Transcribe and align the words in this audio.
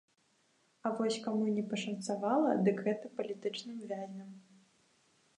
А 0.89 0.91
вось 0.99 1.17
каму 1.25 1.49
не 1.57 1.63
пашанцавала, 1.73 2.55
дык 2.67 2.77
гэта 2.87 3.11
палітычным 3.19 3.77
вязням. 3.93 4.31